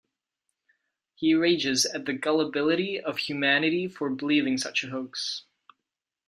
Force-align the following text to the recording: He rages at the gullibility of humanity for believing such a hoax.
He 1.13 1.35
rages 1.35 1.85
at 1.85 2.05
the 2.07 2.13
gullibility 2.13 2.99
of 2.99 3.19
humanity 3.19 3.87
for 3.87 4.09
believing 4.09 4.57
such 4.57 4.83
a 4.83 4.89
hoax. 4.89 5.43